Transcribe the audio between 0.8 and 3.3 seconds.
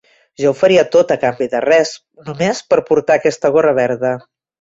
tot a canvi de res, només per portar